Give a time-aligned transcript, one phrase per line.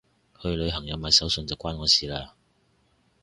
[0.41, 2.29] 去旅行有買手信就關我事嘞